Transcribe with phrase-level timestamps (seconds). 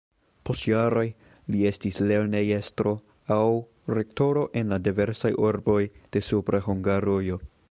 [0.49, 1.03] Post jaroj
[1.55, 2.95] li estis lernejestro
[3.37, 3.39] aŭ
[3.99, 5.81] rektoro en diversaj urboj
[6.17, 7.45] de Supra Hungarujo.